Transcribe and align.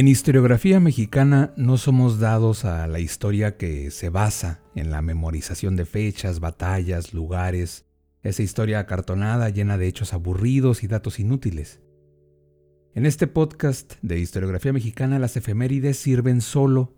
En 0.00 0.08
historiografía 0.08 0.80
mexicana 0.80 1.52
no 1.58 1.76
somos 1.76 2.18
dados 2.18 2.64
a 2.64 2.86
la 2.86 3.00
historia 3.00 3.58
que 3.58 3.90
se 3.90 4.08
basa 4.08 4.62
en 4.74 4.90
la 4.90 5.02
memorización 5.02 5.76
de 5.76 5.84
fechas, 5.84 6.40
batallas, 6.40 7.12
lugares, 7.12 7.84
esa 8.22 8.42
historia 8.42 8.78
acartonada 8.78 9.50
llena 9.50 9.76
de 9.76 9.88
hechos 9.88 10.14
aburridos 10.14 10.84
y 10.84 10.86
datos 10.86 11.20
inútiles. 11.20 11.82
En 12.94 13.04
este 13.04 13.26
podcast 13.26 13.96
de 14.00 14.18
historiografía 14.18 14.72
mexicana 14.72 15.18
las 15.18 15.36
efemérides 15.36 15.98
sirven 15.98 16.40
solo 16.40 16.94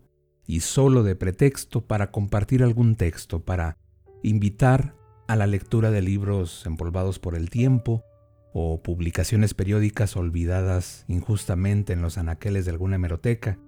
y 0.47 0.61
solo 0.61 1.03
de 1.03 1.17
pretexto 1.17 1.85
para 1.85 2.13
compartir 2.13 2.63
algún 2.63 2.95
texto, 2.95 3.45
para 3.45 3.79
invitar 4.23 4.95
a 5.27 5.35
la 5.35 5.49
lectura 5.49 5.91
de 5.91 6.03
libros 6.03 6.65
empolvados 6.67 7.19
por 7.19 7.35
el 7.35 7.51
tiempo, 7.51 8.05
o 8.53 8.83
publicaciones 8.83 9.55
periódicas 9.55 10.17
olvidadas 10.17 11.05
injustamente 11.09 11.93
en 11.93 12.03
los 12.03 12.19
anaqueles 12.19 12.65
de 12.65 12.71
alguna 12.71 12.97
hemeroteca, 12.97 13.59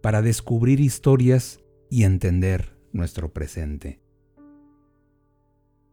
para 0.00 0.22
descubrir 0.22 0.80
historias 0.80 1.60
y 1.90 2.04
entender 2.04 2.76
nuestro 2.92 3.32
presente. 3.32 4.00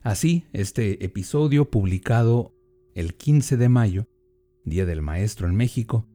Así, 0.02 0.48
este 0.52 1.06
episodio, 1.06 1.70
publicado 1.70 2.54
el 2.96 3.14
15 3.16 3.58
de 3.58 3.70
mayo, 3.70 4.08
Día 4.66 4.86
del 4.86 5.02
Maestro 5.02 5.48
en 5.48 5.56
México, 5.56 6.08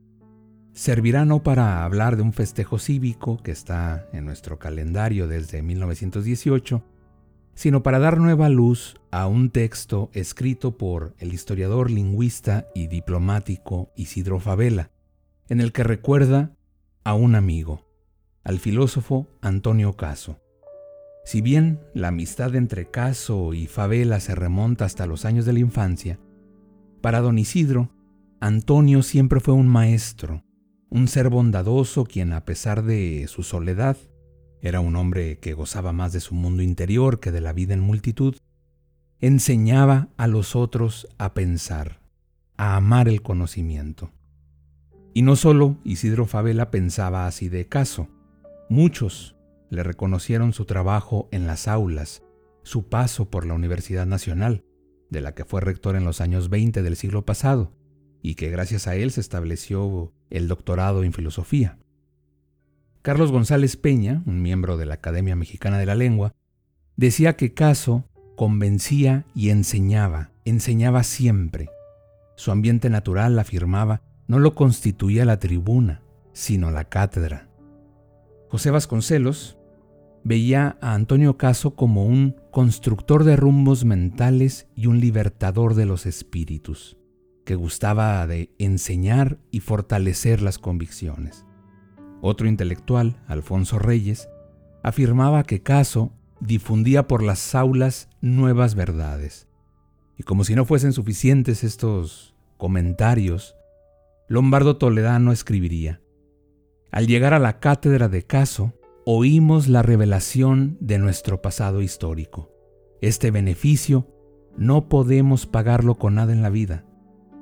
servirá 0.73 1.25
no 1.25 1.43
para 1.43 1.85
hablar 1.85 2.17
de 2.17 2.23
un 2.23 2.33
festejo 2.33 2.79
cívico 2.79 3.39
que 3.39 3.51
está 3.51 4.09
en 4.13 4.25
nuestro 4.25 4.59
calendario 4.59 5.27
desde 5.27 5.63
1918, 5.63 6.83
sino 7.57 7.83
para 7.83 7.99
dar 7.99 8.19
nueva 8.19 8.51
luz 8.51 9.01
a 9.11 9.27
un 9.27 9.51
texto 9.51 10.11
escrito 10.12 10.77
por 10.77 11.15
el 11.19 11.33
historiador, 11.33 11.91
lingüista 11.91 12.69
y 12.75 12.87
diplomático 12.87 13.91
Isidro 13.97 14.39
Favela, 14.39 14.91
en 15.49 15.62
el 15.62 15.73
que 15.73 15.83
recuerda 15.83 16.55
a 17.03 17.15
un 17.15 17.34
amigo, 17.34 17.87
al 18.45 18.59
filósofo 18.59 19.27
Antonio 19.41 19.95
Caso. 19.95 20.39
Si 21.25 21.41
bien 21.41 21.81
la 21.95 22.09
amistad 22.09 22.55
entre 22.55 22.91
Caso 22.91 23.55
y 23.55 23.67
Favela 23.67 24.21
se 24.21 24.34
remonta 24.34 24.84
hasta 24.84 25.07
los 25.07 25.25
años 25.25 25.47
de 25.47 25.55
la 25.55 25.61
infancia, 25.61 26.21
para 27.01 27.21
don 27.21 27.39
Isidro, 27.39 27.91
Antonio 28.39 29.03
siempre 29.03 29.41
fue 29.41 29.55
un 29.55 29.67
maestro, 29.67 30.45
un 30.91 31.09
ser 31.09 31.31
bondadoso 31.31 32.05
quien 32.05 32.34
a 32.34 32.45
pesar 32.45 32.83
de 32.83 33.27
su 33.29 33.43
soledad 33.43 33.97
era 34.62 34.81
un 34.81 34.97
hombre 34.97 35.39
que 35.39 35.55
gozaba 35.55 35.93
más 35.93 36.12
de 36.12 36.21
su 36.21 36.35
mundo 36.35 36.62
interior 36.62 37.21
que 37.21 37.33
de 37.33 37.41
la 37.41 37.53
vida 37.53 37.75
en 37.75 37.81
multitud. 37.81 38.37
Enseñaba 39.21 40.09
a 40.17 40.27
los 40.27 40.57
otros 40.57 41.09
a 41.19 41.35
pensar, 41.35 42.01
a 42.57 42.77
amar 42.77 43.09
el 43.09 43.23
conocimiento. 43.23 44.11
Y 45.15 45.23
no 45.23 45.37
solo 45.37 45.79
Isidro 45.84 46.27
Favela 46.27 46.71
pensaba 46.71 47.27
así 47.27 47.49
de 47.49 47.67
caso. 47.67 48.09
Muchos 48.69 49.37
le 49.71 49.83
reconocieron 49.83 50.53
su 50.53 50.65
trabajo 50.65 51.29
en 51.33 51.47
las 51.47 51.69
aulas, 51.69 52.23
su 52.62 52.88
paso 52.88 53.31
por 53.31 53.47
la 53.47 53.55
Universidad 53.55 54.06
Nacional, 54.06 54.65
de 55.11 55.21
la 55.21 55.34
que 55.34 55.44
fue 55.44 55.61
rector 55.61 55.97
en 55.97 56.05
los 56.05 56.21
años 56.21 56.50
20 56.50 56.83
del 56.83 56.97
siglo 56.97 57.25
pasado, 57.25 57.73
y 58.23 58.34
que 58.34 58.50
gracias 58.50 58.87
a 58.87 58.97
él 58.97 59.11
se 59.11 59.21
estableció 59.21 60.12
el 60.31 60.49
doctorado 60.49 61.05
en 61.05 61.12
filosofía. 61.12 61.78
Carlos 63.06 63.31
González 63.31 63.77
Peña, 63.77 64.25
un 64.27 64.43
miembro 64.43 64.77
de 64.77 64.84
la 64.84 64.94
Academia 64.94 65.37
Mexicana 65.37 65.78
de 65.78 65.87
la 65.87 65.94
Lengua, 65.94 66.34
decía 66.97 67.37
que 67.37 67.55
Caso 67.55 68.03
convencía 68.34 69.27
y 69.33 69.50
enseñaba, 69.50 70.33
enseñaba 70.44 71.05
siempre. 71.05 71.71
Su 72.34 72.50
ambiente 72.50 72.91
natural, 72.91 73.39
afirmaba, 73.39 74.03
no 74.27 74.41
lo 74.41 74.56
constituía 74.56 75.25
la 75.25 75.39
tribuna, 75.39 76.03
sino 76.33 76.72
la 76.72 76.89
cátedra. 76.89 77.49
José 78.49 78.72
Vasconcelos 78.72 79.56
veía 80.25 80.77
a 80.81 80.94
Antonio 80.94 81.37
Caso 81.38 81.77
como 81.77 82.06
un 82.06 82.34
constructor 82.50 83.23
de 83.23 83.37
rumbos 83.37 83.84
mentales 83.84 84.67
y 84.75 84.87
un 84.87 84.99
libertador 84.99 85.75
de 85.75 85.87
los 85.87 86.06
espíritus, 86.06 86.97
que 87.44 87.55
gustaba 87.55 88.27
de 88.27 88.50
enseñar 88.59 89.38
y 89.53 89.61
fortalecer 89.61 90.43
las 90.43 90.59
convicciones. 90.59 91.46
Otro 92.21 92.49
intelectual, 92.49 93.16
Alfonso 93.27 93.78
Reyes, 93.78 94.28
afirmaba 94.82 95.44
que 95.44 95.62
Caso 95.62 96.12
difundía 96.41 97.06
por 97.06 97.22
las 97.22 97.54
aulas 97.54 98.09
nuevas 98.21 98.75
verdades. 98.75 99.49
Y 100.16 100.22
como 100.22 100.44
si 100.44 100.55
no 100.55 100.65
fuesen 100.65 100.93
suficientes 100.93 101.65
estos 101.65 102.34
comentarios, 102.56 103.55
Lombardo 104.28 104.76
Toledano 104.76 105.32
escribiría, 105.32 106.00
Al 106.91 107.06
llegar 107.06 107.34
a 107.34 107.38
la 107.38 107.59
cátedra 107.59 108.09
de 108.09 108.25
Caso, 108.25 108.75
oímos 109.05 109.69
la 109.69 109.82
revelación 109.82 110.78
de 110.81 110.99
nuestro 110.99 111.43
pasado 111.43 111.82
histórico. 111.82 112.50
Este 113.00 113.31
beneficio 113.31 114.09
no 114.56 114.88
podemos 114.88 115.47
pagarlo 115.47 115.97
con 115.97 116.15
nada 116.15 116.32
en 116.32 116.43
la 116.43 116.50
vida. 116.50 116.84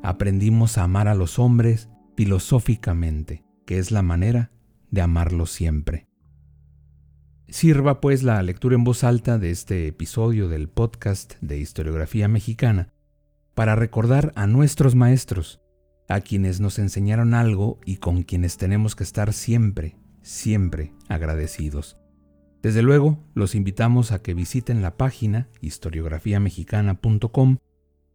Aprendimos 0.03 0.77
a 0.77 0.83
amar 0.83 1.09
a 1.09 1.15
los 1.15 1.39
hombres 1.39 1.89
filosóficamente, 2.17 3.45
que 3.65 3.79
es 3.79 3.93
la 3.93 4.03
manera 4.03 4.51
de 4.95 5.03
amarlo 5.03 5.45
siempre. 5.45 6.07
Sirva 7.49 8.01
pues 8.01 8.23
la 8.23 8.41
lectura 8.43 8.77
en 8.77 8.85
voz 8.85 9.05
alta 9.05 9.39
de 9.39 9.51
este 9.51 9.87
episodio 9.89 10.49
del 10.49 10.69
podcast 10.69 11.35
de 11.41 11.59
historiografía 11.59 12.29
mexicana 12.29 12.89
para 13.55 13.75
recordar 13.75 14.33
a 14.37 14.47
nuestros 14.47 14.95
maestros, 14.95 15.61
a 16.09 16.21
quienes 16.21 16.61
nos 16.61 16.79
enseñaron 16.79 17.35
algo 17.35 17.81
y 17.85 17.97
con 17.97 18.23
quienes 18.23 18.57
tenemos 18.57 18.97
que 18.97 19.05
estar 19.05 19.33
siempre, 19.33 19.97
siempre 20.23 20.93
agradecidos. 21.09 21.99
Desde 22.63 22.83
luego, 22.83 23.19
los 23.35 23.55
invitamos 23.55 24.13
a 24.13 24.23
que 24.23 24.33
visiten 24.33 24.81
la 24.81 24.97
página 24.97 25.49
historiografiamexicana.com. 25.61 27.59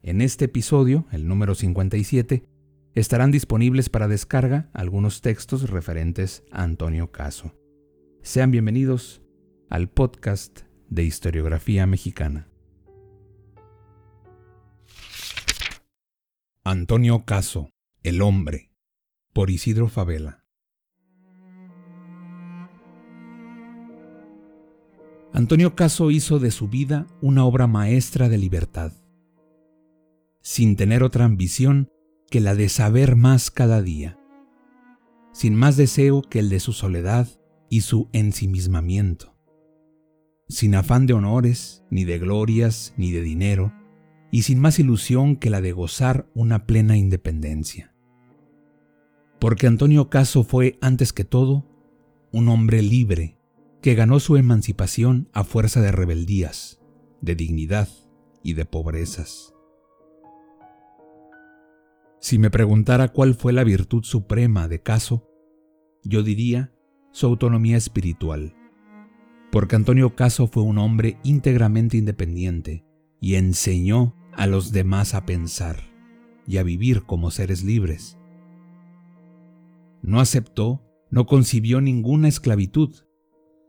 En 0.01 0.21
este 0.21 0.45
episodio, 0.45 1.05
el 1.11 1.27
número 1.27 1.55
57, 1.55 2.45
Estarán 2.99 3.31
disponibles 3.31 3.87
para 3.87 4.09
descarga 4.09 4.69
algunos 4.73 5.21
textos 5.21 5.69
referentes 5.69 6.43
a 6.51 6.63
Antonio 6.63 7.13
Caso. 7.13 7.55
Sean 8.23 8.51
bienvenidos 8.51 9.21
al 9.69 9.87
podcast 9.87 10.63
de 10.89 11.05
historiografía 11.05 11.87
mexicana. 11.87 12.49
Antonio 16.65 17.23
Caso, 17.23 17.69
El 18.03 18.21
hombre, 18.21 18.69
por 19.31 19.49
Isidro 19.49 19.87
Favela. 19.87 20.43
Antonio 25.31 25.73
Caso 25.73 26.11
hizo 26.11 26.39
de 26.39 26.51
su 26.51 26.67
vida 26.67 27.07
una 27.21 27.45
obra 27.45 27.65
maestra 27.65 28.27
de 28.27 28.37
libertad. 28.37 28.91
Sin 30.41 30.75
tener 30.75 31.01
otra 31.01 31.23
ambición 31.23 31.89
que 32.29 32.39
la 32.39 32.55
de 32.55 32.69
saber 32.69 33.15
más 33.15 33.51
cada 33.51 33.81
día, 33.81 34.17
sin 35.31 35.55
más 35.55 35.77
deseo 35.77 36.21
que 36.21 36.39
el 36.39 36.49
de 36.49 36.59
su 36.59 36.73
soledad 36.73 37.27
y 37.69 37.81
su 37.81 38.09
ensimismamiento, 38.13 39.35
sin 40.47 40.75
afán 40.75 41.05
de 41.05 41.13
honores, 41.13 41.83
ni 41.89 42.05
de 42.05 42.19
glorias, 42.19 42.93
ni 42.97 43.11
de 43.11 43.21
dinero, 43.21 43.73
y 44.31 44.43
sin 44.43 44.59
más 44.59 44.79
ilusión 44.79 45.35
que 45.35 45.49
la 45.49 45.61
de 45.61 45.71
gozar 45.71 46.29
una 46.33 46.65
plena 46.65 46.97
independencia. 46.97 47.93
Porque 49.39 49.67
Antonio 49.67 50.09
Caso 50.09 50.43
fue, 50.43 50.77
antes 50.81 51.13
que 51.13 51.23
todo, 51.23 51.65
un 52.31 52.49
hombre 52.49 52.81
libre 52.81 53.37
que 53.81 53.95
ganó 53.95 54.19
su 54.19 54.35
emancipación 54.37 55.29
a 55.33 55.43
fuerza 55.43 55.81
de 55.81 55.91
rebeldías, 55.91 56.79
de 57.21 57.35
dignidad 57.35 57.87
y 58.43 58.53
de 58.53 58.65
pobrezas. 58.65 59.53
Si 62.19 62.37
me 62.37 62.49
preguntara 62.49 63.07
cuál 63.07 63.33
fue 63.33 63.53
la 63.53 63.63
virtud 63.63 64.03
suprema 64.03 64.67
de 64.67 64.81
Caso, 64.81 65.29
yo 66.03 66.21
diría 66.21 66.73
su 67.11 67.27
autonomía 67.27 67.77
espiritual, 67.77 68.55
porque 69.51 69.77
Antonio 69.77 70.15
Caso 70.15 70.47
fue 70.47 70.63
un 70.63 70.77
hombre 70.77 71.17
íntegramente 71.23 71.97
independiente 71.97 72.85
y 73.21 73.35
enseñó 73.35 74.15
a 74.33 74.47
los 74.47 74.71
demás 74.71 75.13
a 75.13 75.25
pensar, 75.25 75.77
y 76.45 76.57
a 76.57 76.63
vivir 76.63 77.03
como 77.03 77.31
seres 77.31 77.63
libres. 77.63 78.17
No 80.01 80.19
aceptó, 80.19 80.81
no 81.09 81.25
concibió 81.25 81.79
ninguna 81.79 82.27
esclavitud, 82.27 82.95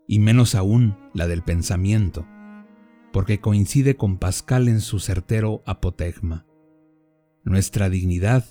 y 0.08 0.18
menos 0.18 0.54
aún 0.54 0.96
la 1.14 1.28
del 1.28 1.42
pensamiento, 1.42 2.26
porque 3.12 3.40
coincide 3.40 3.96
con 3.96 4.18
Pascal 4.18 4.68
en 4.68 4.80
su 4.80 4.98
certero 4.98 5.62
apotegma. 5.66 6.46
Nuestra 7.44 7.88
dignidad 7.88 8.44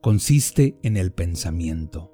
consiste 0.00 0.78
en 0.82 0.96
el 0.96 1.12
pensamiento. 1.12 2.10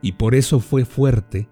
Y 0.00 0.12
por 0.12 0.34
eso 0.34 0.60
fue 0.60 0.86
fuerte, 0.86 1.50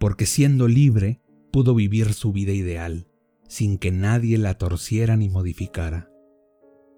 porque 0.00 0.24
siendo 0.24 0.66
libre 0.66 1.20
pudo 1.52 1.74
vivir 1.74 2.14
su 2.14 2.32
vida 2.32 2.52
ideal, 2.52 3.06
sin 3.48 3.76
que 3.76 3.90
nadie 3.90 4.38
la 4.38 4.56
torciera 4.56 5.16
ni 5.18 5.28
modificara. 5.28 6.10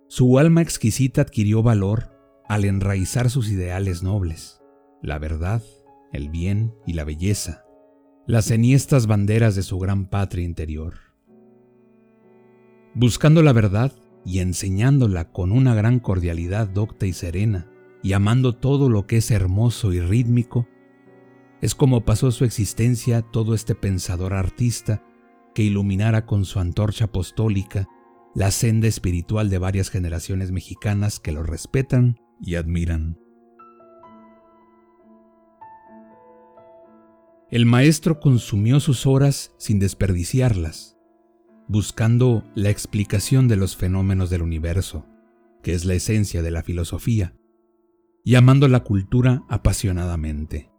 Su 0.06 0.38
alma 0.38 0.62
exquisita 0.62 1.22
adquirió 1.22 1.64
valor 1.64 2.10
al 2.46 2.64
enraizar 2.64 3.30
sus 3.30 3.50
ideales 3.50 4.04
nobles, 4.04 4.62
la 5.02 5.18
verdad, 5.18 5.64
el 6.12 6.28
bien 6.28 6.72
y 6.86 6.92
la 6.92 7.02
belleza, 7.02 7.64
las 8.24 8.52
enhiestas 8.52 9.08
banderas 9.08 9.56
de 9.56 9.64
su 9.64 9.80
gran 9.80 10.06
patria 10.06 10.44
interior. 10.44 10.94
Buscando 12.94 13.42
la 13.42 13.52
verdad 13.52 13.92
y 14.24 14.38
enseñándola 14.38 15.30
con 15.30 15.52
una 15.52 15.74
gran 15.74 16.00
cordialidad 16.00 16.68
docta 16.68 17.06
y 17.06 17.12
serena, 17.12 17.68
y 18.02 18.12
amando 18.12 18.54
todo 18.54 18.88
lo 18.88 19.06
que 19.06 19.18
es 19.18 19.30
hermoso 19.30 19.92
y 19.92 20.00
rítmico, 20.00 20.68
es 21.60 21.74
como 21.74 22.04
pasó 22.04 22.30
su 22.30 22.44
existencia 22.44 23.22
todo 23.22 23.54
este 23.54 23.74
pensador 23.74 24.34
artista 24.34 25.02
que 25.54 25.62
iluminara 25.62 26.26
con 26.26 26.44
su 26.44 26.60
antorcha 26.60 27.06
apostólica 27.06 27.88
la 28.34 28.50
senda 28.50 28.88
espiritual 28.88 29.48
de 29.48 29.58
varias 29.58 29.90
generaciones 29.90 30.50
mexicanas 30.50 31.20
que 31.20 31.32
lo 31.32 31.42
respetan 31.42 32.18
y 32.40 32.56
admiran. 32.56 33.18
El 37.50 37.66
maestro 37.66 38.18
consumió 38.18 38.80
sus 38.80 39.06
horas 39.06 39.54
sin 39.58 39.78
desperdiciarlas, 39.78 40.93
buscando 41.68 42.44
la 42.54 42.70
explicación 42.70 43.48
de 43.48 43.56
los 43.56 43.76
fenómenos 43.76 44.30
del 44.30 44.42
universo, 44.42 45.06
que 45.62 45.72
es 45.72 45.84
la 45.84 45.94
esencia 45.94 46.42
de 46.42 46.50
la 46.50 46.62
filosofía, 46.62 47.34
y 48.24 48.34
amando 48.36 48.68
la 48.68 48.80
cultura 48.80 49.44
apasionadamente 49.48 50.74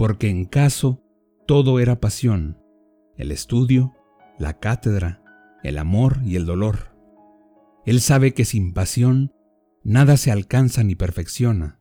porque 0.00 0.30
en 0.30 0.46
caso 0.46 1.02
todo 1.46 1.78
era 1.78 2.00
pasión, 2.00 2.56
el 3.18 3.32
estudio, 3.32 3.92
la 4.38 4.58
cátedra, 4.58 5.22
el 5.62 5.76
amor 5.76 6.20
y 6.24 6.36
el 6.36 6.46
dolor. 6.46 6.96
Él 7.84 8.00
sabe 8.00 8.32
que 8.32 8.46
sin 8.46 8.72
pasión 8.72 9.34
nada 9.84 10.16
se 10.16 10.30
alcanza 10.30 10.84
ni 10.84 10.94
perfecciona, 10.94 11.80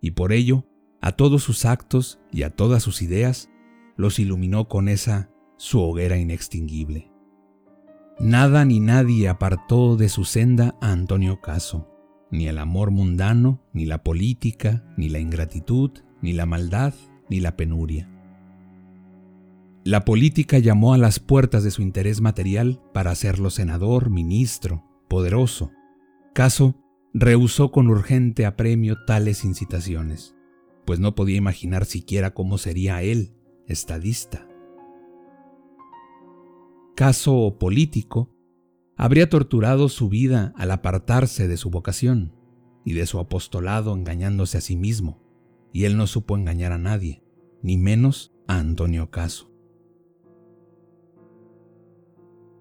y 0.00 0.10
por 0.10 0.32
ello 0.32 0.66
a 1.00 1.12
todos 1.12 1.44
sus 1.44 1.64
actos 1.64 2.18
y 2.32 2.42
a 2.42 2.50
todas 2.50 2.82
sus 2.82 3.02
ideas 3.02 3.50
los 3.96 4.18
iluminó 4.18 4.66
con 4.66 4.88
esa 4.88 5.30
su 5.64 5.80
hoguera 5.80 6.18
inextinguible. 6.18 7.10
Nada 8.20 8.66
ni 8.66 8.80
nadie 8.80 9.30
apartó 9.30 9.96
de 9.96 10.10
su 10.10 10.26
senda 10.26 10.76
a 10.82 10.92
Antonio 10.92 11.40
Caso, 11.40 11.88
ni 12.30 12.48
el 12.48 12.58
amor 12.58 12.90
mundano, 12.90 13.62
ni 13.72 13.86
la 13.86 14.02
política, 14.02 14.84
ni 14.98 15.08
la 15.08 15.20
ingratitud, 15.20 15.90
ni 16.20 16.34
la 16.34 16.44
maldad, 16.44 16.92
ni 17.30 17.40
la 17.40 17.56
penuria. 17.56 18.10
La 19.84 20.04
política 20.04 20.58
llamó 20.58 20.92
a 20.92 20.98
las 20.98 21.18
puertas 21.18 21.64
de 21.64 21.70
su 21.70 21.80
interés 21.80 22.20
material 22.20 22.82
para 22.92 23.10
hacerlo 23.10 23.48
senador, 23.48 24.10
ministro, 24.10 24.84
poderoso. 25.08 25.72
Caso 26.34 26.74
rehusó 27.14 27.72
con 27.72 27.88
urgente 27.88 28.44
apremio 28.44 29.02
tales 29.06 29.46
incitaciones, 29.46 30.34
pues 30.84 31.00
no 31.00 31.14
podía 31.14 31.36
imaginar 31.36 31.86
siquiera 31.86 32.34
cómo 32.34 32.58
sería 32.58 33.00
él, 33.00 33.32
estadista. 33.66 34.46
Caso 36.94 37.56
político, 37.58 38.30
habría 38.96 39.28
torturado 39.28 39.88
su 39.88 40.08
vida 40.08 40.52
al 40.56 40.70
apartarse 40.70 41.48
de 41.48 41.56
su 41.56 41.70
vocación 41.70 42.32
y 42.84 42.92
de 42.92 43.06
su 43.06 43.18
apostolado 43.18 43.94
engañándose 43.94 44.58
a 44.58 44.60
sí 44.60 44.76
mismo, 44.76 45.20
y 45.72 45.84
él 45.84 45.96
no 45.96 46.06
supo 46.06 46.36
engañar 46.36 46.70
a 46.70 46.78
nadie, 46.78 47.24
ni 47.62 47.76
menos 47.76 48.32
a 48.46 48.58
Antonio 48.58 49.10
Caso. 49.10 49.50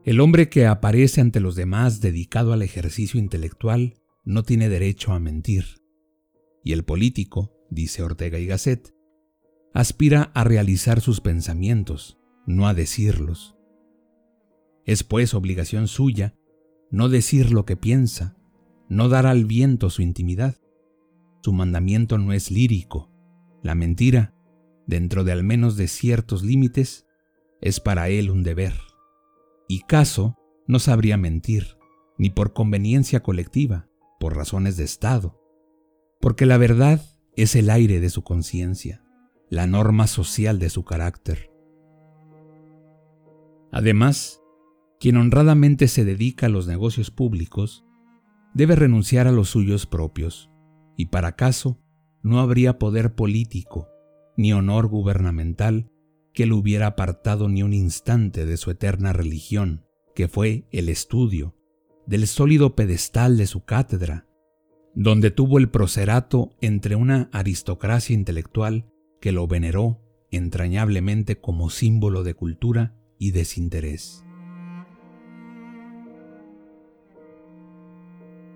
El 0.04 0.20
hombre 0.20 0.50
que 0.50 0.66
aparece 0.66 1.22
ante 1.22 1.40
los 1.40 1.56
demás 1.56 2.02
dedicado 2.02 2.54
al 2.54 2.64
ejercicio 2.64 3.20
intelectual 3.20 4.02
no 4.26 4.44
tiene 4.44 4.68
derecho 4.68 5.14
a 5.14 5.20
mentir. 5.20 5.82
Y 6.64 6.74
el 6.74 6.84
político, 6.84 7.54
dice 7.70 8.02
Ortega 8.02 8.40
y 8.40 8.48
Gasset, 8.48 8.96
aspira 9.74 10.32
a 10.34 10.44
realizar 10.44 11.02
sus 11.02 11.22
pensamientos, 11.22 12.18
no 12.48 12.68
a 12.68 12.74
decirlos. 12.74 13.56
Es 14.86 15.04
pues 15.04 15.34
obligación 15.34 15.88
suya 15.88 16.36
no 16.92 17.10
decir 17.10 17.52
lo 17.52 17.66
que 17.66 17.76
piensa, 17.76 18.38
no 18.88 19.10
dar 19.10 19.26
al 19.26 19.46
viento 19.46 19.90
su 19.90 20.04
intimidad. 20.04 20.58
Su 21.42 21.52
mandamiento 21.52 22.20
no 22.20 22.34
es 22.34 22.52
lírico. 22.52 23.10
La 23.64 23.74
mentira, 23.74 24.36
dentro 24.86 25.24
de 25.24 25.32
al 25.32 25.44
menos 25.44 25.76
de 25.76 25.88
ciertos 25.88 26.44
límites, 26.44 27.08
es 27.62 27.80
para 27.80 28.10
él 28.10 28.30
un 28.30 28.44
deber. 28.44 28.74
Y 29.68 29.82
caso 29.82 30.38
no 30.68 30.78
sabría 30.78 31.18
mentir, 31.18 31.78
ni 32.20 32.30
por 32.30 32.54
conveniencia 32.54 33.24
colectiva, 33.24 33.90
por 34.20 34.36
razones 34.36 34.78
de 34.78 34.84
Estado, 34.84 35.42
porque 36.22 36.46
la 36.46 36.58
verdad 36.58 37.02
es 37.36 37.56
el 37.56 37.70
aire 37.72 38.00
de 38.00 38.12
su 38.12 38.24
conciencia, 38.24 39.04
la 39.50 39.66
norma 39.66 40.06
social 40.06 40.60
de 40.60 40.70
su 40.70 40.84
carácter. 40.84 41.52
Además, 43.72 44.43
quien 45.04 45.18
honradamente 45.18 45.90
se 45.90 46.06
dedica 46.06 46.46
a 46.46 46.50
los 46.50 46.66
negocios 46.66 47.12
públicos 47.12 47.84
debe 48.54 48.78
renunciar 48.78 49.28
a 49.28 49.34
los 49.34 49.50
suyos 49.50 49.86
propios, 49.86 50.50
y 50.96 51.08
para 51.08 51.36
caso 51.36 51.78
no 52.22 52.40
habría 52.40 52.80
poder 52.80 53.14
político 53.14 53.90
ni 54.38 54.54
honor 54.54 54.88
gubernamental 54.88 55.92
que 56.34 56.46
lo 56.46 56.56
hubiera 56.56 56.88
apartado 56.88 57.50
ni 57.50 57.64
un 57.64 57.74
instante 57.74 58.46
de 58.46 58.56
su 58.56 58.72
eterna 58.72 59.12
religión, 59.12 59.84
que 60.16 60.30
fue 60.30 60.70
el 60.72 60.88
estudio, 60.88 61.54
del 62.08 62.26
sólido 62.26 62.74
pedestal 62.74 63.36
de 63.36 63.46
su 63.46 63.66
cátedra, 63.66 64.26
donde 64.96 65.32
tuvo 65.32 65.58
el 65.58 65.70
procerato 65.70 66.56
entre 66.62 66.96
una 66.96 67.30
aristocracia 67.34 68.14
intelectual 68.14 68.90
que 69.20 69.34
lo 69.34 69.48
veneró 69.48 70.00
entrañablemente 70.32 71.42
como 71.42 71.70
símbolo 71.70 72.24
de 72.24 72.36
cultura 72.36 72.96
y 73.20 73.32
desinterés. 73.32 74.24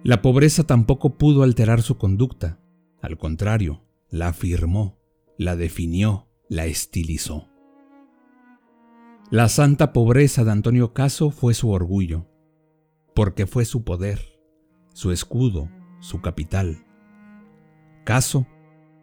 La 0.07 0.21
pobreza 0.21 0.63
tampoco 0.63 1.17
pudo 1.17 1.43
alterar 1.43 1.81
su 1.81 1.97
conducta, 1.97 2.61
al 3.01 3.17
contrario, 3.17 3.83
la 4.09 4.29
afirmó, 4.29 4.97
la 5.37 5.57
definió, 5.57 6.29
la 6.47 6.65
estilizó. 6.65 7.49
La 9.31 9.49
santa 9.49 9.91
pobreza 9.91 10.45
de 10.45 10.51
Antonio 10.51 10.93
Caso 10.93 11.29
fue 11.29 11.53
su 11.53 11.71
orgullo, 11.71 12.25
porque 13.13 13.47
fue 13.47 13.65
su 13.65 13.83
poder, 13.83 14.39
su 14.93 15.11
escudo, 15.11 15.69
su 15.99 16.21
capital. 16.21 16.85
Caso, 18.05 18.47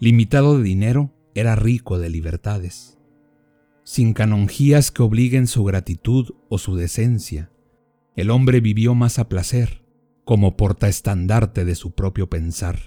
limitado 0.01 0.57
de 0.57 0.65
dinero, 0.65 1.13
era 1.35 1.55
rico 1.55 1.99
de 1.99 2.09
libertades. 2.09 2.97
Sin 3.83 4.15
canonjías 4.15 4.91
que 4.91 5.03
obliguen 5.03 5.49
su 5.49 5.65
gratitud 5.65 6.31
o 6.49 6.57
su 6.57 6.77
decencia, 6.77 7.51
el 8.17 8.31
hombre 8.31 8.61
vivió 8.61 8.95
más 8.95 9.19
a 9.19 9.29
placer, 9.29 9.84
como 10.25 10.57
portaestandarte 10.57 11.67
de 11.67 11.75
su 11.75 11.93
propio 11.93 12.31
pensar, 12.31 12.79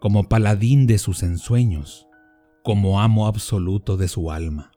como 0.00 0.28
paladín 0.28 0.86
de 0.86 0.98
sus 0.98 1.24
ensueños, 1.24 2.06
como 2.62 3.00
amo 3.00 3.26
absoluto 3.26 3.96
de 3.96 4.06
su 4.06 4.30
alma. 4.30 4.70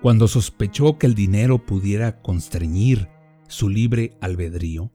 Cuando 0.00 0.28
sospechó 0.28 0.98
que 0.98 1.06
el 1.06 1.14
dinero 1.14 1.66
pudiera 1.66 2.22
constreñir 2.22 3.08
su 3.48 3.68
libre 3.68 4.16
albedrío, 4.20 4.92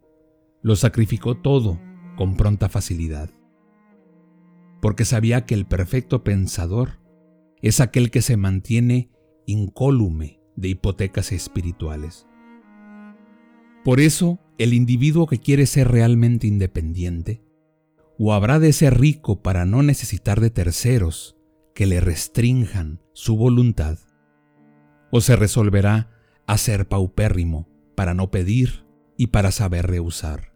lo 0.62 0.75
sacrificó 0.77 1.36
todo 1.36 1.80
con 2.16 2.38
pronta 2.38 2.70
facilidad, 2.70 3.30
porque 4.82 5.04
sabía 5.04 5.46
que 5.46 5.54
el 5.54 5.66
perfecto 5.66 6.24
pensador 6.24 7.00
es 7.62 7.82
aquel 7.82 8.10
que 8.10 8.22
se 8.22 8.38
mantiene 8.38 9.12
incólume 9.46 10.39
de 10.56 10.70
hipotecas 10.70 11.32
espirituales. 11.32 12.27
Por 13.88 14.01
eso, 14.01 14.38
el 14.58 14.74
individuo 14.74 15.27
que 15.27 15.39
quiere 15.39 15.65
ser 15.65 15.88
realmente 15.88 16.46
independiente, 16.46 17.41
o 18.20 18.34
habrá 18.34 18.60
de 18.60 18.74
ser 18.74 19.00
rico 19.00 19.41
para 19.41 19.65
no 19.65 19.82
necesitar 19.82 20.41
de 20.41 20.50
terceros 20.50 21.38
que 21.74 21.86
le 21.86 22.01
restrinjan 22.01 23.00
su 23.13 23.38
voluntad, 23.38 23.98
o 25.10 25.22
se 25.22 25.38
resolverá 25.38 26.12
a 26.48 26.58
ser 26.58 26.89
paupérrimo 26.89 27.70
para 27.96 28.13
no 28.13 28.29
pedir 28.29 28.86
y 29.15 29.27
para 29.27 29.51
saber 29.51 29.88
rehusar. 29.88 30.51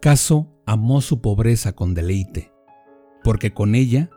Caso 0.00 0.60
amó 0.66 1.02
su 1.02 1.20
pobreza 1.20 1.76
con 1.76 1.94
deleite, 1.94 2.50
porque 3.22 3.54
con 3.54 3.76
ella 3.76 4.10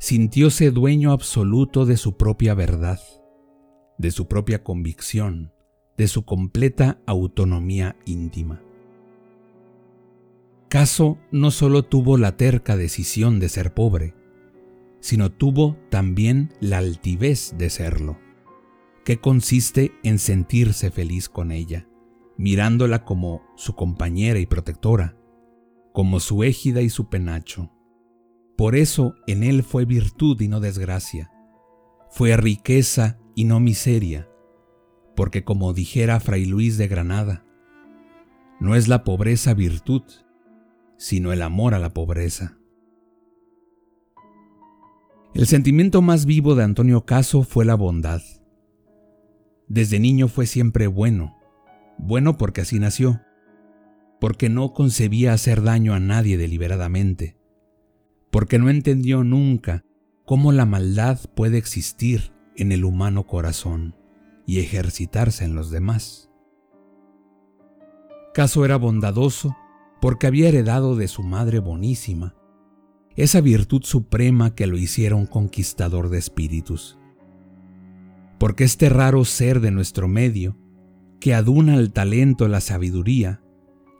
sintióse 0.00 0.72
dueño 0.72 1.12
absoluto 1.12 1.86
de 1.86 1.96
su 1.96 2.16
propia 2.16 2.54
verdad, 2.54 2.98
de 3.96 4.10
su 4.10 4.26
propia 4.26 4.64
convicción, 4.64 5.53
de 5.96 6.08
su 6.08 6.24
completa 6.24 7.00
autonomía 7.06 7.96
íntima. 8.04 8.60
Caso 10.68 11.18
no 11.30 11.50
solo 11.50 11.84
tuvo 11.84 12.18
la 12.18 12.36
terca 12.36 12.76
decisión 12.76 13.38
de 13.38 13.48
ser 13.48 13.74
pobre, 13.74 14.14
sino 15.00 15.30
tuvo 15.30 15.76
también 15.90 16.52
la 16.60 16.78
altivez 16.78 17.54
de 17.56 17.70
serlo, 17.70 18.18
que 19.04 19.20
consiste 19.20 19.92
en 20.02 20.18
sentirse 20.18 20.90
feliz 20.90 21.28
con 21.28 21.52
ella, 21.52 21.86
mirándola 22.36 23.04
como 23.04 23.42
su 23.54 23.76
compañera 23.76 24.40
y 24.40 24.46
protectora, 24.46 25.16
como 25.92 26.18
su 26.18 26.42
égida 26.42 26.82
y 26.82 26.88
su 26.90 27.08
penacho. 27.08 27.70
Por 28.56 28.74
eso 28.74 29.14
en 29.26 29.44
él 29.44 29.62
fue 29.62 29.84
virtud 29.84 30.40
y 30.40 30.48
no 30.48 30.58
desgracia, 30.58 31.30
fue 32.10 32.36
riqueza 32.36 33.18
y 33.36 33.44
no 33.44 33.60
miseria, 33.60 34.28
porque 35.14 35.44
como 35.44 35.72
dijera 35.72 36.20
Fray 36.20 36.44
Luis 36.44 36.76
de 36.76 36.88
Granada, 36.88 37.44
no 38.60 38.74
es 38.74 38.88
la 38.88 39.04
pobreza 39.04 39.54
virtud, 39.54 40.02
sino 40.96 41.32
el 41.32 41.42
amor 41.42 41.74
a 41.74 41.78
la 41.78 41.90
pobreza. 41.90 42.58
El 45.34 45.46
sentimiento 45.46 46.00
más 46.00 46.26
vivo 46.26 46.54
de 46.54 46.62
Antonio 46.62 47.04
Caso 47.04 47.42
fue 47.42 47.64
la 47.64 47.74
bondad. 47.74 48.22
Desde 49.66 49.98
niño 49.98 50.28
fue 50.28 50.46
siempre 50.46 50.86
bueno, 50.86 51.36
bueno 51.98 52.36
porque 52.36 52.60
así 52.60 52.78
nació, 52.78 53.20
porque 54.20 54.48
no 54.48 54.72
concebía 54.72 55.32
hacer 55.32 55.62
daño 55.62 55.94
a 55.94 56.00
nadie 56.00 56.36
deliberadamente, 56.38 57.36
porque 58.30 58.58
no 58.58 58.70
entendió 58.70 59.24
nunca 59.24 59.84
cómo 60.24 60.52
la 60.52 60.66
maldad 60.66 61.18
puede 61.34 61.58
existir 61.58 62.32
en 62.56 62.70
el 62.70 62.84
humano 62.84 63.26
corazón 63.26 63.96
y 64.46 64.60
ejercitarse 64.60 65.44
en 65.44 65.54
los 65.54 65.70
demás. 65.70 66.30
Caso 68.32 68.64
era 68.64 68.76
bondadoso 68.76 69.56
porque 70.00 70.26
había 70.26 70.48
heredado 70.48 70.96
de 70.96 71.08
su 71.08 71.22
madre 71.22 71.60
bonísima 71.60 72.34
esa 73.16 73.40
virtud 73.40 73.82
suprema 73.84 74.54
que 74.54 74.66
lo 74.66 74.76
hiciera 74.76 75.14
un 75.14 75.26
conquistador 75.26 76.08
de 76.08 76.18
espíritus. 76.18 76.98
Porque 78.38 78.64
este 78.64 78.88
raro 78.88 79.24
ser 79.24 79.60
de 79.60 79.70
nuestro 79.70 80.08
medio, 80.08 80.56
que 81.20 81.34
aduna 81.34 81.76
el 81.76 81.92
talento, 81.92 82.48
la 82.48 82.60
sabiduría 82.60 83.40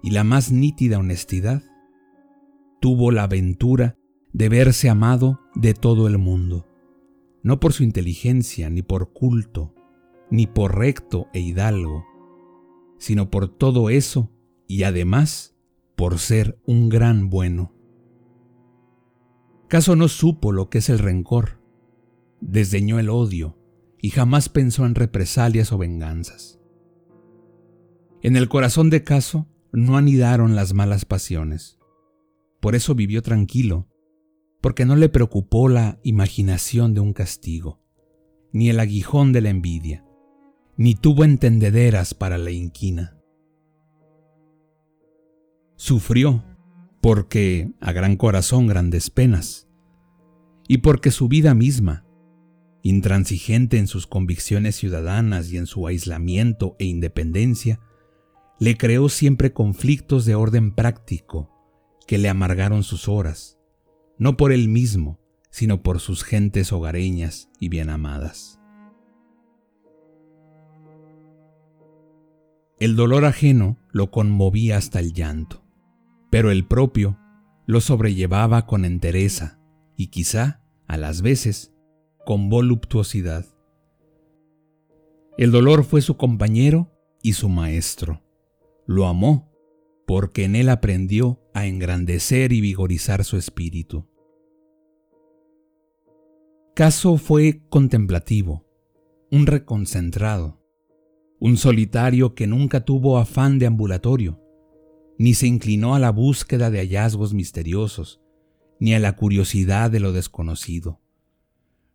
y 0.02 0.10
la 0.10 0.24
más 0.24 0.50
nítida 0.50 0.98
honestidad, 0.98 1.62
tuvo 2.80 3.12
la 3.12 3.22
aventura 3.22 3.96
de 4.32 4.48
verse 4.48 4.90
amado 4.90 5.40
de 5.54 5.74
todo 5.74 6.08
el 6.08 6.18
mundo, 6.18 6.66
no 7.42 7.60
por 7.60 7.72
su 7.72 7.84
inteligencia, 7.84 8.68
ni 8.68 8.82
por 8.82 9.12
culto, 9.12 9.74
ni 10.30 10.46
por 10.46 10.78
recto 10.78 11.28
e 11.32 11.40
hidalgo, 11.40 12.04
sino 12.98 13.30
por 13.30 13.48
todo 13.48 13.90
eso 13.90 14.30
y 14.66 14.84
además 14.84 15.56
por 15.96 16.18
ser 16.18 16.58
un 16.66 16.88
gran 16.88 17.30
bueno. 17.30 17.72
Caso 19.68 19.96
no 19.96 20.08
supo 20.08 20.52
lo 20.52 20.68
que 20.70 20.78
es 20.78 20.88
el 20.88 20.98
rencor, 20.98 21.60
desdeñó 22.40 22.98
el 22.98 23.10
odio 23.10 23.58
y 24.00 24.10
jamás 24.10 24.48
pensó 24.48 24.86
en 24.86 24.94
represalias 24.94 25.72
o 25.72 25.78
venganzas. 25.78 26.60
En 28.22 28.36
el 28.36 28.48
corazón 28.48 28.90
de 28.90 29.04
Caso 29.04 29.48
no 29.72 29.96
anidaron 29.96 30.54
las 30.54 30.72
malas 30.74 31.04
pasiones. 31.04 31.78
Por 32.60 32.74
eso 32.74 32.94
vivió 32.94 33.22
tranquilo, 33.22 33.88
porque 34.60 34.86
no 34.86 34.96
le 34.96 35.08
preocupó 35.08 35.68
la 35.68 36.00
imaginación 36.04 36.94
de 36.94 37.00
un 37.00 37.12
castigo, 37.12 37.82
ni 38.52 38.70
el 38.70 38.80
aguijón 38.80 39.32
de 39.32 39.40
la 39.42 39.50
envidia, 39.50 40.06
ni 40.76 40.94
tuvo 40.94 41.24
entendederas 41.24 42.14
para 42.14 42.38
la 42.38 42.50
inquina. 42.50 43.16
Sufrió 45.76 46.44
porque 47.00 47.70
a 47.80 47.92
gran 47.92 48.16
corazón 48.16 48.66
grandes 48.66 49.10
penas, 49.10 49.68
y 50.66 50.78
porque 50.78 51.10
su 51.10 51.28
vida 51.28 51.54
misma, 51.54 52.06
intransigente 52.82 53.78
en 53.78 53.86
sus 53.86 54.06
convicciones 54.06 54.76
ciudadanas 54.76 55.52
y 55.52 55.58
en 55.58 55.66
su 55.66 55.86
aislamiento 55.86 56.76
e 56.78 56.86
independencia, 56.86 57.80
le 58.58 58.76
creó 58.76 59.08
siempre 59.08 59.52
conflictos 59.52 60.24
de 60.24 60.34
orden 60.34 60.74
práctico 60.74 61.50
que 62.06 62.18
le 62.18 62.28
amargaron 62.28 62.82
sus 62.82 63.08
horas, 63.08 63.58
no 64.18 64.36
por 64.36 64.52
él 64.52 64.68
mismo, 64.68 65.20
sino 65.50 65.82
por 65.82 66.00
sus 66.00 66.24
gentes 66.24 66.72
hogareñas 66.72 67.48
y 67.60 67.68
bien 67.68 67.90
amadas. 67.90 68.60
El 72.84 72.96
dolor 72.96 73.24
ajeno 73.24 73.78
lo 73.92 74.10
conmovía 74.10 74.76
hasta 74.76 75.00
el 75.00 75.14
llanto 75.14 75.64
pero 76.34 76.50
el 76.50 76.66
propio 76.66 77.16
lo 77.64 77.80
sobrellevaba 77.80 78.66
con 78.66 78.84
entereza 78.84 79.60
y 79.96 80.08
quizá, 80.08 80.64
a 80.88 80.96
las 80.96 81.22
veces, 81.22 81.72
con 82.26 82.48
voluptuosidad. 82.48 83.46
El 85.38 85.52
dolor 85.52 85.84
fue 85.84 86.02
su 86.02 86.16
compañero 86.16 86.90
y 87.22 87.34
su 87.34 87.48
maestro. 87.48 88.20
Lo 88.84 89.06
amó 89.06 89.48
porque 90.08 90.42
en 90.42 90.56
él 90.56 90.70
aprendió 90.70 91.40
a 91.54 91.66
engrandecer 91.66 92.52
y 92.52 92.60
vigorizar 92.60 93.22
su 93.22 93.36
espíritu. 93.36 94.08
Caso 96.74 97.16
fue 97.16 97.62
contemplativo, 97.68 98.66
un 99.30 99.46
reconcentrado, 99.46 100.63
un 101.44 101.58
solitario 101.58 102.34
que 102.34 102.46
nunca 102.46 102.86
tuvo 102.86 103.18
afán 103.18 103.58
de 103.58 103.66
ambulatorio, 103.66 104.40
ni 105.18 105.34
se 105.34 105.46
inclinó 105.46 105.94
a 105.94 105.98
la 105.98 106.08
búsqueda 106.08 106.70
de 106.70 106.78
hallazgos 106.78 107.34
misteriosos, 107.34 108.22
ni 108.80 108.94
a 108.94 108.98
la 108.98 109.14
curiosidad 109.14 109.90
de 109.90 110.00
lo 110.00 110.14
desconocido. 110.14 111.02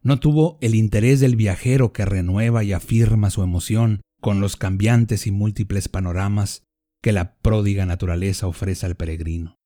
No 0.03 0.19
tuvo 0.19 0.59
el 0.61 0.75
interés 0.75 1.19
del 1.19 1.35
viajero 1.35 1.93
que 1.93 2.05
renueva 2.05 2.63
y 2.63 2.73
afirma 2.73 3.31
su 3.31 3.41
emoción 3.41 4.01
con 4.21 4.39
los 4.39 4.55
cambiantes 4.55 5.25
y 5.25 5.31
múltiples 5.31 5.89
panoramas 5.89 6.61
que 7.01 7.11
la 7.11 7.39
pródiga 7.39 7.87
naturaleza 7.87 8.45
ofrece 8.45 8.85
al 8.85 8.93
peregrino. 8.93 9.57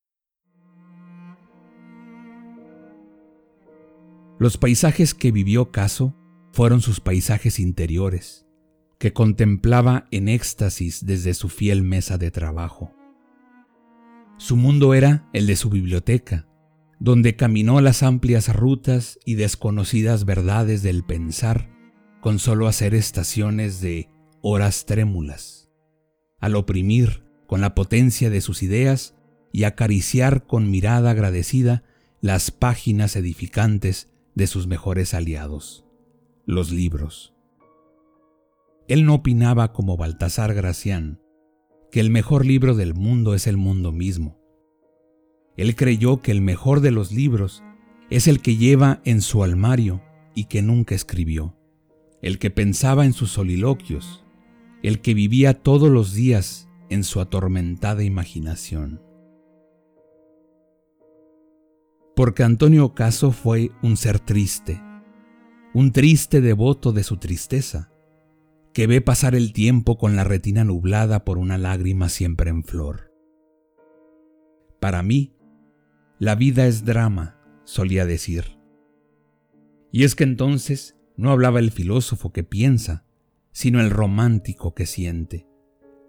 Los 4.38 4.56
paisajes 4.56 5.12
que 5.12 5.30
vivió 5.30 5.70
Caso 5.70 6.14
fueron 6.52 6.80
sus 6.80 7.00
paisajes 7.00 7.58
interiores, 7.58 8.43
que 9.04 9.12
contemplaba 9.12 10.06
en 10.12 10.30
éxtasis 10.30 11.04
desde 11.04 11.34
su 11.34 11.50
fiel 11.50 11.82
mesa 11.82 12.16
de 12.16 12.30
trabajo. 12.30 12.94
Su 14.38 14.56
mundo 14.56 14.94
era 14.94 15.28
el 15.34 15.46
de 15.46 15.56
su 15.56 15.68
biblioteca, 15.68 16.48
donde 17.00 17.36
caminó 17.36 17.82
las 17.82 18.02
amplias 18.02 18.48
rutas 18.56 19.18
y 19.26 19.34
desconocidas 19.34 20.24
verdades 20.24 20.82
del 20.82 21.04
pensar, 21.04 21.68
con 22.22 22.38
solo 22.38 22.66
hacer 22.66 22.94
estaciones 22.94 23.82
de 23.82 24.08
horas 24.40 24.86
trémulas, 24.86 25.68
al 26.40 26.56
oprimir 26.56 27.24
con 27.46 27.60
la 27.60 27.74
potencia 27.74 28.30
de 28.30 28.40
sus 28.40 28.62
ideas 28.62 29.14
y 29.52 29.64
acariciar 29.64 30.46
con 30.46 30.70
mirada 30.70 31.10
agradecida 31.10 31.84
las 32.22 32.50
páginas 32.50 33.16
edificantes 33.16 34.08
de 34.34 34.46
sus 34.46 34.66
mejores 34.66 35.12
aliados, 35.12 35.84
los 36.46 36.70
libros. 36.70 37.33
Él 38.86 39.06
no 39.06 39.14
opinaba 39.14 39.72
como 39.72 39.96
Baltasar 39.96 40.52
Gracián, 40.54 41.20
que 41.90 42.00
el 42.00 42.10
mejor 42.10 42.44
libro 42.44 42.74
del 42.74 42.94
mundo 42.94 43.34
es 43.34 43.46
el 43.46 43.56
mundo 43.56 43.92
mismo. 43.92 44.38
Él 45.56 45.74
creyó 45.74 46.20
que 46.20 46.32
el 46.32 46.42
mejor 46.42 46.80
de 46.80 46.90
los 46.90 47.12
libros 47.12 47.62
es 48.10 48.28
el 48.28 48.42
que 48.42 48.56
lleva 48.56 49.00
en 49.04 49.22
su 49.22 49.42
almario 49.42 50.02
y 50.34 50.44
que 50.44 50.60
nunca 50.60 50.94
escribió, 50.94 51.56
el 52.20 52.38
que 52.38 52.50
pensaba 52.50 53.06
en 53.06 53.12
sus 53.12 53.30
soliloquios, 53.30 54.24
el 54.82 55.00
que 55.00 55.14
vivía 55.14 55.54
todos 55.54 55.90
los 55.90 56.12
días 56.12 56.68
en 56.90 57.04
su 57.04 57.20
atormentada 57.20 58.04
imaginación. 58.04 59.00
Porque 62.14 62.42
Antonio 62.42 62.94
Caso 62.94 63.32
fue 63.32 63.70
un 63.82 63.96
ser 63.96 64.20
triste, 64.20 64.82
un 65.72 65.90
triste 65.90 66.40
devoto 66.40 66.92
de 66.92 67.02
su 67.02 67.16
tristeza, 67.16 67.93
que 68.74 68.88
ve 68.88 69.00
pasar 69.00 69.36
el 69.36 69.52
tiempo 69.52 69.96
con 69.96 70.16
la 70.16 70.24
retina 70.24 70.64
nublada 70.64 71.24
por 71.24 71.38
una 71.38 71.58
lágrima 71.58 72.08
siempre 72.08 72.50
en 72.50 72.64
flor. 72.64 73.12
Para 74.80 75.04
mí, 75.04 75.32
la 76.18 76.34
vida 76.34 76.66
es 76.66 76.84
drama, 76.84 77.38
solía 77.64 78.04
decir. 78.04 78.58
Y 79.92 80.02
es 80.02 80.16
que 80.16 80.24
entonces 80.24 80.98
no 81.16 81.30
hablaba 81.30 81.60
el 81.60 81.70
filósofo 81.70 82.32
que 82.32 82.42
piensa, 82.42 83.06
sino 83.52 83.80
el 83.80 83.90
romántico 83.90 84.74
que 84.74 84.86
siente, 84.86 85.46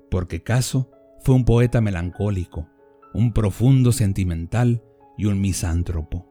porque 0.09 0.41
Caso 0.41 0.89
fue 1.21 1.35
un 1.35 1.45
poeta 1.45 1.81
melancólico, 1.81 2.67
un 3.13 3.31
profundo 3.31 3.91
sentimental 3.91 4.83
y 5.19 5.25
un 5.25 5.39
misántropo. 5.39 6.27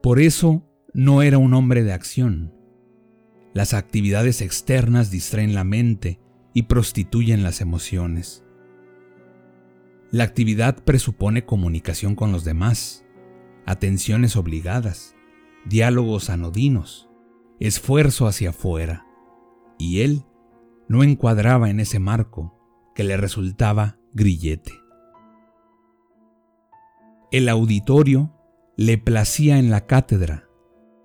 Por 0.00 0.20
eso 0.20 0.68
no 0.94 1.22
era 1.22 1.38
un 1.38 1.52
hombre 1.52 1.82
de 1.82 1.92
acción. 1.92 2.61
Las 3.54 3.74
actividades 3.74 4.40
externas 4.40 5.10
distraen 5.10 5.54
la 5.54 5.64
mente 5.64 6.20
y 6.54 6.64
prostituyen 6.64 7.42
las 7.42 7.60
emociones. 7.60 8.44
La 10.10 10.24
actividad 10.24 10.84
presupone 10.84 11.44
comunicación 11.44 12.14
con 12.14 12.32
los 12.32 12.44
demás, 12.44 13.04
atenciones 13.66 14.36
obligadas, 14.36 15.14
diálogos 15.64 16.30
anodinos, 16.30 17.08
esfuerzo 17.60 18.26
hacia 18.26 18.50
afuera, 18.50 19.06
y 19.78 20.00
él 20.00 20.24
no 20.88 21.02
encuadraba 21.02 21.70
en 21.70 21.80
ese 21.80 21.98
marco 21.98 22.58
que 22.94 23.04
le 23.04 23.16
resultaba 23.16 23.98
grillete. 24.12 24.72
El 27.30 27.48
auditorio 27.48 28.34
le 28.76 28.98
placía 28.98 29.58
en 29.58 29.70
la 29.70 29.86
cátedra, 29.86 30.48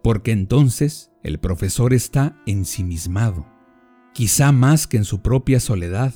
porque 0.04 0.32
entonces 0.32 1.12
el 1.27 1.39
profesor 1.39 1.93
está 1.93 2.41
ensimismado, 2.46 3.46
quizá 4.13 4.51
más 4.51 4.88
que 4.88 4.98
en 4.98 5.03
su 5.03 5.22
propia 5.22 5.60
soledad, 5.60 6.13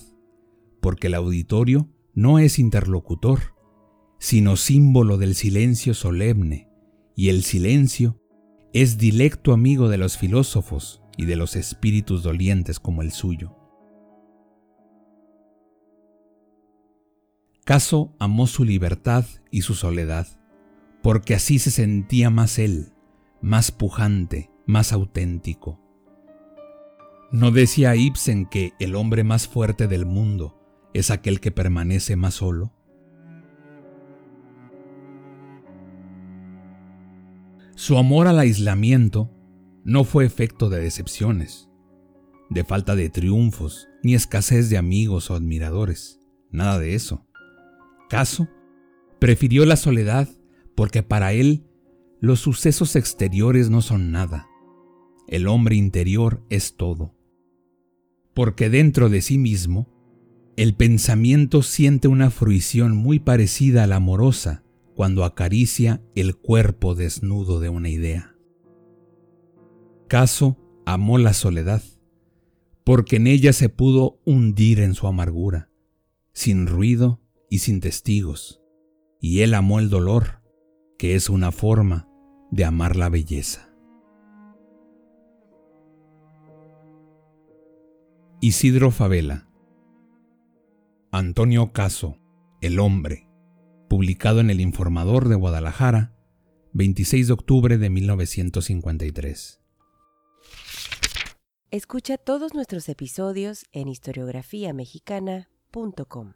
porque 0.80 1.08
el 1.08 1.16
auditorio 1.16 1.90
no 2.14 2.40
es 2.40 2.60
interlocutor, 2.60 3.40
sino 4.20 4.56
símbolo 4.56 5.18
del 5.18 5.36
silencio 5.36 5.94
solemne, 5.94 6.70
y 7.16 7.30
el 7.30 7.44
silencio 7.44 8.22
es 8.72 8.98
dilecto 8.98 9.52
amigo 9.52 9.90
de 9.90 9.98
los 9.98 10.18
filósofos 10.18 11.02
y 11.18 11.26
de 11.26 11.36
los 11.36 11.56
espíritus 11.56 12.24
dolientes 12.24 12.80
como 12.80 13.02
el 13.02 13.12
suyo. 13.12 13.58
Caso 17.66 18.16
amó 18.18 18.48
su 18.48 18.64
libertad 18.64 19.26
y 19.52 19.64
su 19.64 19.74
soledad, 19.74 20.28
porque 21.04 21.36
así 21.36 21.60
se 21.60 21.72
sentía 21.72 22.30
más 22.30 22.60
él, 22.60 22.94
más 23.42 23.72
pujante, 23.72 24.51
más 24.72 24.94
auténtico. 24.94 25.80
¿No 27.32 27.52
decía 27.52 27.96
Ibsen 27.96 28.46
que 28.46 28.74
el 28.80 28.96
hombre 28.96 29.24
más 29.24 29.48
fuerte 29.48 29.88
del 29.88 30.06
mundo 30.06 30.58
es 30.94 31.12
aquel 31.12 31.40
que 31.40 31.52
permanece 31.52 32.16
más 32.16 32.36
solo? 32.36 32.74
Su 37.76 37.98
amor 37.98 38.28
al 38.28 38.40
aislamiento 38.40 39.30
no 39.84 40.04
fue 40.04 40.26
efecto 40.26 40.70
de 40.70 40.80
decepciones, 40.80 41.70
de 42.50 42.64
falta 42.64 42.96
de 42.96 43.10
triunfos, 43.10 43.88
ni 44.04 44.14
escasez 44.14 44.70
de 44.70 44.78
amigos 44.78 45.32
o 45.32 45.36
admiradores, 45.36 46.20
nada 46.50 46.80
de 46.80 46.96
eso. 46.96 47.26
Caso 48.10 48.48
prefirió 49.20 49.66
la 49.66 49.76
soledad 49.76 50.30
porque 50.76 51.04
para 51.04 51.34
él 51.34 51.66
los 52.20 52.40
sucesos 52.40 52.96
exteriores 52.96 53.70
no 53.70 53.82
son 53.82 54.12
nada. 54.12 54.48
El 55.32 55.48
hombre 55.48 55.78
interior 55.78 56.44
es 56.50 56.76
todo. 56.76 57.16
Porque 58.34 58.70
dentro 58.70 59.08
de 59.08 59.22
sí 59.22 59.38
mismo, 59.38 59.88
el 60.58 60.76
pensamiento 60.76 61.64
siente 61.64 62.10
una 62.10 62.30
fruición 62.30 62.98
muy 62.98 63.20
parecida 63.20 63.86
a 63.86 63.88
la 63.88 63.96
amorosa 63.96 64.66
cuando 64.94 65.24
acaricia 65.24 66.04
el 66.16 66.36
cuerpo 66.36 66.96
desnudo 66.96 67.62
de 67.62 67.70
una 67.70 67.88
idea. 67.88 68.36
Caso 70.10 70.58
amó 70.86 71.18
la 71.18 71.32
soledad, 71.32 71.82
porque 72.84 73.16
en 73.16 73.28
ella 73.28 73.54
se 73.54 73.70
pudo 73.70 74.20
hundir 74.26 74.82
en 74.82 74.96
su 74.96 75.08
amargura, 75.08 75.70
sin 76.34 76.68
ruido 76.68 77.22
y 77.50 77.60
sin 77.60 77.80
testigos, 77.80 78.62
y 79.22 79.40
él 79.40 79.54
amó 79.54 79.80
el 79.80 79.90
dolor, 79.90 80.42
que 80.98 81.16
es 81.16 81.30
una 81.30 81.54
forma 81.54 82.10
de 82.52 82.66
amar 82.66 82.98
la 82.98 83.08
belleza. 83.08 83.71
Isidro 88.44 88.90
Favela 88.90 89.48
Antonio 91.12 91.74
Caso, 91.74 92.18
El 92.60 92.80
hombre 92.80 93.28
publicado 93.88 94.40
en 94.40 94.50
El 94.50 94.62
Informador 94.62 95.30
de 95.30 95.36
Guadalajara, 95.36 96.16
26 96.74 97.28
de 97.28 97.34
octubre 97.34 97.78
de 97.78 97.92
1953. 97.92 99.62
Escucha 101.70 102.18
todos 102.18 102.56
nuestros 102.56 102.90
episodios 102.90 103.68
en 103.74 103.88
historiografiamexicana.com. 103.88 106.34